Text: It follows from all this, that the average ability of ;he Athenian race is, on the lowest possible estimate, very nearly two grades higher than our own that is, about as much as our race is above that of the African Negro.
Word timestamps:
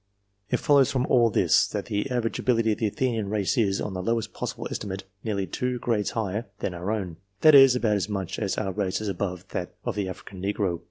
It 0.49 0.57
follows 0.57 0.91
from 0.91 1.05
all 1.05 1.29
this, 1.29 1.67
that 1.67 1.85
the 1.85 2.09
average 2.09 2.39
ability 2.39 2.71
of 2.71 2.79
;he 2.79 2.87
Athenian 2.87 3.29
race 3.29 3.55
is, 3.55 3.79
on 3.79 3.93
the 3.93 4.01
lowest 4.01 4.33
possible 4.33 4.67
estimate, 4.71 5.01
very 5.23 5.25
nearly 5.25 5.45
two 5.45 5.77
grades 5.77 6.09
higher 6.17 6.47
than 6.57 6.73
our 6.73 6.89
own 6.91 7.17
that 7.41 7.53
is, 7.53 7.75
about 7.75 7.97
as 7.97 8.09
much 8.09 8.39
as 8.39 8.57
our 8.57 8.71
race 8.71 8.99
is 8.99 9.07
above 9.09 9.47
that 9.49 9.75
of 9.85 9.93
the 9.93 10.09
African 10.09 10.41
Negro. 10.41 10.79